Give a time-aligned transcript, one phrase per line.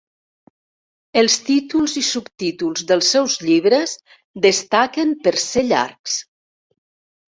[1.21, 3.97] Els títols i subtítols dels seus llibres
[4.51, 6.23] destaquen per ser llargs.